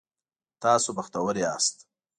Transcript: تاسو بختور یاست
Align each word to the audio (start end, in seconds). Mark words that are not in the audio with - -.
تاسو 0.63 0.89
بختور 0.97 1.35
یاست 1.43 1.77